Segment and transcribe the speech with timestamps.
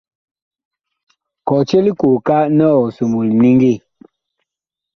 [1.47, 3.73] Kɔtye likooka nɛ ɔg somoo liniŋgi.